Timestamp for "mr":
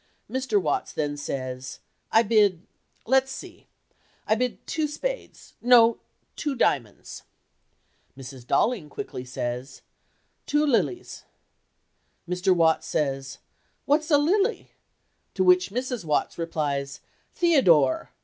0.27-0.59, 12.27-12.51